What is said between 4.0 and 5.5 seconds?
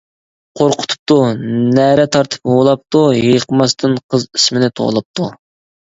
قىز ئىسمىنى توۋلاپتۇ.